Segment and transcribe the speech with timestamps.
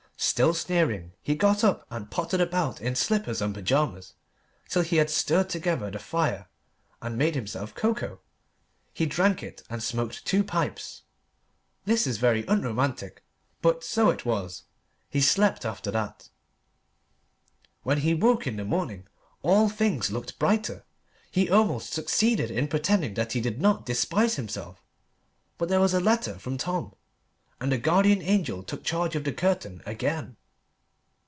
[0.23, 4.13] Still sneering, he got up and pottered about in slippers and pyjamas
[4.69, 6.47] till he had stirred together the fire
[7.01, 8.21] and made himself cocoa.
[8.93, 11.01] He drank it and smoked two pipes.
[11.85, 13.23] This is very unromantic,
[13.63, 14.65] but so it was.
[15.09, 16.29] He slept after that.
[17.81, 19.07] When he woke in the morning
[19.41, 20.85] all things looked brighter.
[21.31, 24.83] He almost succeeded in pretending that he did not despise himself.
[25.57, 26.93] But there was a letter from Tom,
[27.63, 30.35] and the guardian angel took charge of the curtain again.